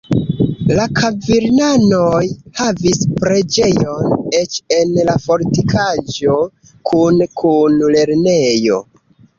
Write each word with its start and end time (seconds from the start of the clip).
La 0.77 0.85
kalvinanoj 0.99 2.21
havis 2.61 3.03
preĝejon 3.19 4.11
eĉ 4.41 4.59
en 4.81 4.97
la 5.11 5.17
fortikaĵo 5.29 6.41
kune 6.93 7.33
kun 7.45 7.79
lernejo. 7.97 8.87